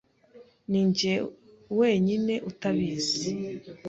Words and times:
Ninjye 0.69 1.13
wenyine 1.79 2.33
utabizi. 2.49 3.29